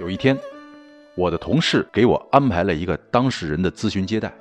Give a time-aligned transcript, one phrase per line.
[0.00, 0.36] 有一天，
[1.14, 4.32] 我的同事给我安排了一个当事人的咨询接待，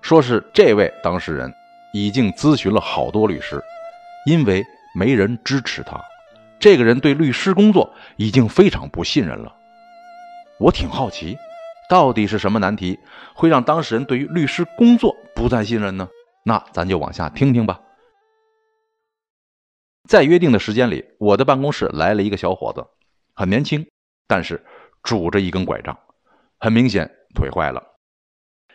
[0.00, 1.52] 说是这位当事人
[1.92, 3.60] 已经咨询了好多律师，
[4.24, 6.00] 因为没人支持他，
[6.60, 9.52] 这个人对律师工作已经非常不信任了。
[10.60, 11.36] 我挺好奇，
[11.90, 12.96] 到底是什么难题
[13.34, 16.08] 会让当事人对于律师工作不再信任呢？
[16.44, 17.80] 那咱就往下听听吧。
[20.08, 22.86] 在约定的时间里，我的办公室来了一个小伙子，
[23.34, 23.86] 很年轻，
[24.28, 24.64] 但是
[25.02, 25.98] 拄着一根拐杖，
[26.60, 27.82] 很明显腿坏了。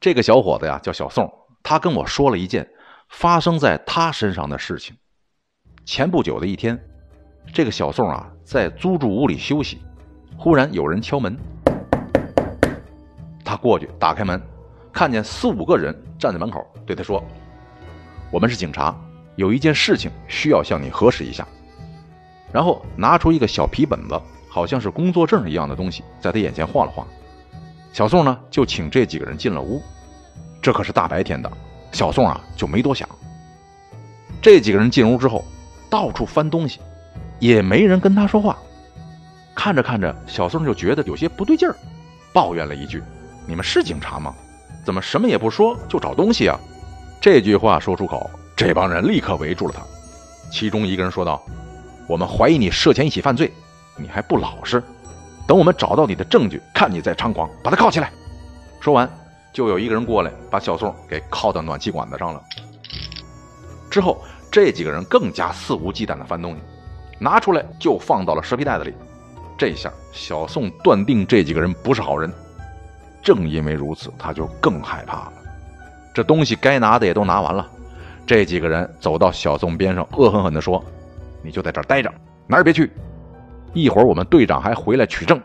[0.00, 2.68] 这个小伙子呀叫小宋，他跟我说了一件
[3.10, 4.96] 发生在他身上的事情。
[5.84, 6.82] 前不久的一天，
[7.52, 9.82] 这个小宋啊在租住屋里休息，
[10.38, 11.36] 忽然有人敲门，
[13.44, 14.42] 他过去打开门，
[14.92, 17.22] 看见四五个人站在门口，对他说。
[18.30, 18.98] 我们是警察，
[19.36, 21.46] 有一件事情需要向你核实一下。
[22.50, 24.20] 然后拿出一个小皮本子，
[24.54, 27.04] 好像是工作证一样的东西，在他眼前晃了晃。
[27.92, 29.82] 小宋呢，就请这几个人进了屋。
[30.62, 31.50] 这可是大白天的，
[31.90, 33.08] 小宋啊就没多想。
[34.40, 35.44] 这几个人进屋之后，
[35.90, 36.78] 到处翻东西，
[37.40, 38.56] 也没人跟他说话。
[39.56, 41.74] 看着看着，小宋就觉得有些不对劲儿，
[42.32, 43.02] 抱怨了一句
[43.48, 44.32] ：“你们是警察吗？
[44.84, 46.56] 怎么什么也不说就找东西啊？”
[47.20, 49.82] 这句话说出口，这帮人立刻围住了他。
[50.48, 51.44] 其中一个人说道
[52.06, 53.52] ：“我们怀疑你涉嫌一起犯罪，
[53.96, 54.82] 你还不老实。
[55.46, 58.10] 等我们找到你的证据，看你再猖狂，把他铐起来。”
[58.80, 59.08] 说完，
[59.52, 62.42] 就有一个人过来，把小宋给铐到暖气管子上了。
[63.90, 66.60] 之后，这几个人更加肆无忌惮地翻东西，
[67.18, 68.94] 拿出来就放到了蛇皮袋子里。
[69.56, 72.32] 这下，小宋断定这几个人不是好人。
[73.22, 75.32] 正因为如此，他就更害怕了。
[76.12, 77.66] 这东西该拿的也都拿完了，
[78.26, 80.84] 这几个人走到小宋边上，恶狠狠地说
[81.42, 82.12] ：“你就在这儿待着，
[82.46, 82.90] 哪儿也别去。
[83.74, 85.38] 一会儿我们队长还回来取证。”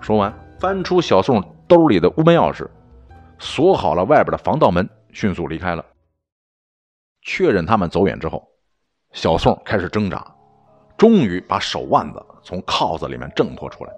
[0.00, 2.66] 说完，翻出小宋兜里的屋门钥匙，
[3.38, 5.84] 锁好了外边的防盗门，迅速离开了。
[7.20, 8.42] 确认他们走远之后，
[9.12, 10.26] 小宋开始挣扎，
[10.96, 13.92] 终于把手腕子从铐子里面挣脱出来。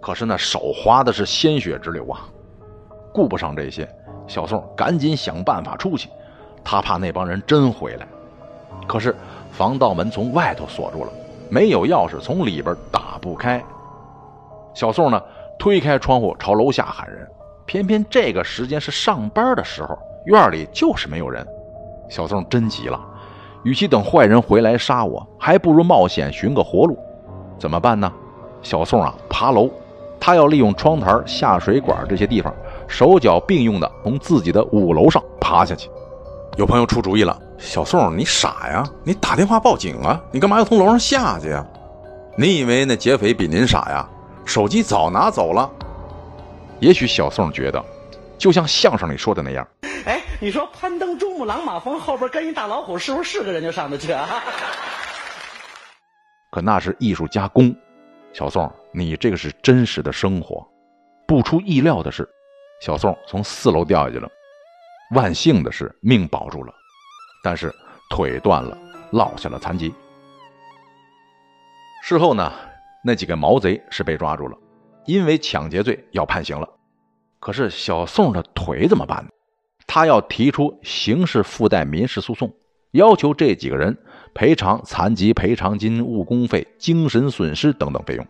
[0.00, 2.26] 可是那手划的是鲜血直流啊！
[3.12, 3.88] 顾不上这些。
[4.26, 6.08] 小宋赶紧想办法出去，
[6.64, 8.06] 他怕那帮人真回来。
[8.86, 9.14] 可是
[9.50, 11.12] 防盗门从外头锁住了，
[11.50, 13.62] 没有钥匙，从里边打不开。
[14.72, 15.20] 小宋呢，
[15.58, 17.28] 推开窗户朝楼下喊人，
[17.66, 21.46] 偏偏这个时间是上班的时候，院里就是没有人。
[22.08, 23.00] 小宋真急了，
[23.64, 26.96] 与其等坏人回来杀我，还不如冒险寻个活路。
[27.58, 28.10] 怎么办呢？
[28.62, 29.68] 小宋啊，爬楼，
[30.18, 32.54] 他要利用窗台、下水管这些地方。
[32.86, 35.88] 手脚并用的从自己的五楼上爬下去。
[36.56, 38.82] 有朋友出主意了：“小宋，你傻呀？
[39.04, 40.20] 你打电话报警啊？
[40.32, 41.64] 你干嘛要从楼上下去呀？
[42.36, 44.08] 你以为那劫匪比您傻呀？
[44.46, 45.70] 手机早拿走了。”
[46.80, 47.84] 也许小宋觉得，
[48.38, 49.68] 就像相声里说的那样
[50.06, 54.26] ：“哎，你说攀登珠穆朗玛峰后边跟一大老虎，是不是是个人就上得去啊？”
[56.50, 57.72] 可那是艺术加工。
[58.32, 60.66] 小宋，你这个是真实的生活。
[61.26, 62.28] 不出意料的是。
[62.80, 64.26] 小宋从四楼掉下去了，
[65.14, 66.72] 万幸的是命保住了，
[67.42, 67.74] 但是
[68.10, 68.76] 腿断了，
[69.12, 69.94] 落下了残疾。
[72.02, 72.52] 事后呢，
[73.04, 74.56] 那几个毛贼是被抓住了，
[75.06, 76.68] 因为抢劫罪要判刑了。
[77.38, 79.30] 可是小宋的腿怎么办呢？
[79.86, 82.52] 他要提出刑事附带民事诉讼，
[82.92, 83.96] 要求这几个人
[84.34, 88.26] 赔偿残疾赔偿金、误工费、精神损失等等费用。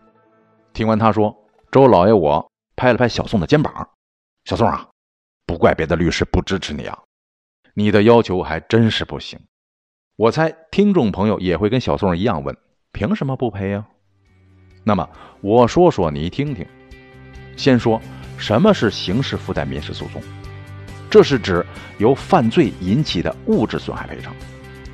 [0.72, 1.36] 听完他说，
[1.70, 3.88] 周老爷我拍了拍小宋的肩膀。
[4.44, 4.88] 小宋啊，
[5.44, 6.98] 不怪别的律师不支持你啊，
[7.74, 9.38] 你的要求还真是不行。
[10.16, 12.56] 我猜听众朋友也会跟小宋一样问：
[12.92, 13.86] 凭什么不赔呀？
[14.84, 15.08] 那么
[15.40, 16.66] 我说说你听听。
[17.56, 18.00] 先说
[18.36, 20.22] 什么是刑事附带民事诉讼？
[21.10, 21.64] 这是指
[21.98, 24.34] 由犯罪引起的物质损害赔偿，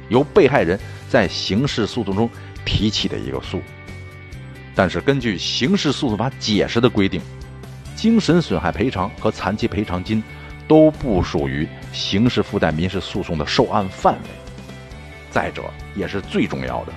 [0.09, 2.29] 由被害人在刑事诉讼中
[2.65, 3.61] 提起的一个诉。
[4.75, 7.21] 但是根据刑事诉讼法解释的规定。
[7.97, 10.23] 精神损害赔偿和残疾赔偿金
[10.69, 14.29] 都不属于刑事附带民事诉讼的受案范围。
[15.31, 15.63] 再者，
[15.95, 16.93] 也是最重要的，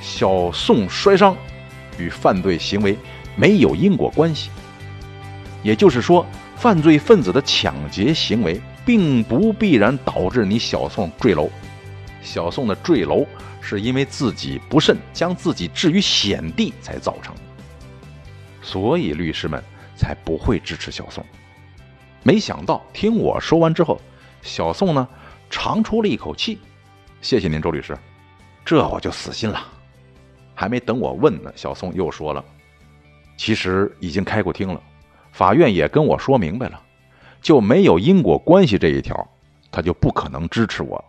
[0.00, 1.36] 小宋摔伤
[1.98, 2.96] 与犯罪行为
[3.36, 4.50] 没有因果关系。
[5.62, 6.26] 也就是说，
[6.56, 11.50] 犯罪分子的抢劫行为并不必然导致你小宋坠楼。
[12.22, 13.26] 小宋的坠楼
[13.60, 17.34] 是因为自己不慎将自己置于险地才造成，
[18.62, 19.62] 所以律师们
[19.94, 21.24] 才不会支持小宋。
[22.22, 24.00] 没想到听我说完之后，
[24.42, 25.08] 小宋呢
[25.50, 26.58] 长出了一口气
[27.20, 27.98] ：“谢谢您，周律师，
[28.64, 29.60] 这我就死心了。”
[30.54, 32.44] 还没等我问呢，小宋又说了
[33.36, 34.80] ：“其实已经开过庭了，
[35.32, 36.80] 法院也跟我说明白了，
[37.40, 39.28] 就没有因果关系这一条，
[39.70, 41.04] 他就不可能支持我。”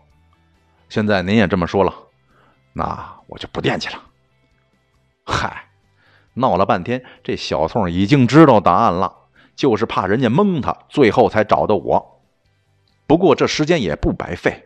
[0.89, 1.93] 现在您也这么说了，
[2.71, 4.01] 那我就不惦记了。
[5.25, 5.69] 嗨，
[6.33, 9.13] 闹了半天，这小宋已经知道答案了，
[9.55, 12.21] 就是怕人家蒙他，最后才找的我。
[13.05, 14.63] 不过这时间也不白费，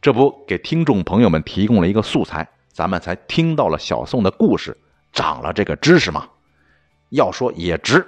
[0.00, 4.76] 这不给听众朋友们提供了一个素材，咱们才听到了小宋的故事，
[5.12, 6.28] 长了这个知识嘛。
[7.10, 8.06] 要说也值。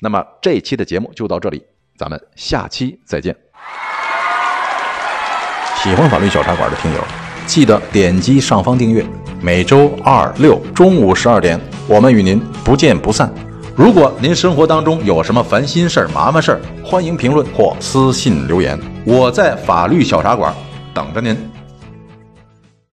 [0.00, 1.64] 那么这期的节目就到这里，
[1.96, 3.34] 咱们下期再见。
[5.82, 7.04] 喜欢法律小茶馆的听友，
[7.46, 9.04] 记得点击上方订阅。
[9.40, 13.47] 每周二六中午十二点，我们与您不见不散。
[13.78, 20.52] 如果您生活当中有什么烦心事儿、麻烦事儿，欢迎评论或私信留言，我在法律小茶馆
[20.92, 21.38] 等着您。